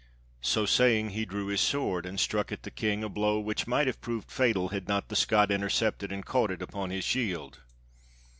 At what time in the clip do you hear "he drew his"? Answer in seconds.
1.11-1.61